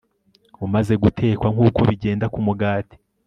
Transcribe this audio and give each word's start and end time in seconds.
umaze 0.65 0.93
gutekwa 1.03 1.47
nkuko 1.53 1.79
bigenda 1.89 2.25
ku 2.33 2.39
mugati 2.45 2.95